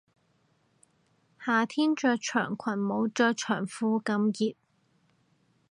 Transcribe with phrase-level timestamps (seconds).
[1.45, 4.55] 夏天着長裙冇着長褲咁熱